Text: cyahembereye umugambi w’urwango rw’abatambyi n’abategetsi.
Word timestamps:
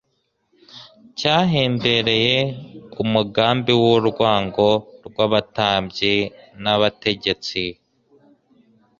cyahembereye 1.17 2.37
umugambi 3.03 3.71
w’urwango 3.81 4.67
rw’abatambyi 5.07 6.15
n’abategetsi. 6.63 7.61